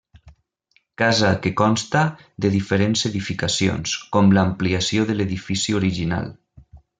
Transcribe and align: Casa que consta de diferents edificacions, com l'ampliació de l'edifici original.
Casa 1.01 1.27
que 1.43 1.51
consta 1.59 2.01
de 2.45 2.51
diferents 2.55 3.03
edificacions, 3.11 3.93
com 4.17 4.33
l'ampliació 4.39 5.07
de 5.11 5.19
l'edifici 5.21 5.77
original. 5.83 6.35